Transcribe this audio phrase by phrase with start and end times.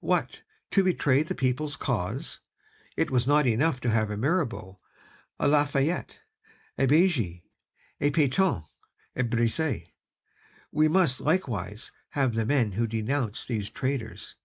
[0.00, 0.40] What!
[0.70, 2.40] to betray the people's cause,
[2.96, 4.78] it was not enough to have a Mirabeau,
[5.38, 6.20] a La Fayette,
[6.78, 7.44] a Bailly,
[8.00, 8.64] a Pétion,
[9.14, 9.84] a Brissot?
[10.70, 14.36] We must likewise have the men who denounced these traitors.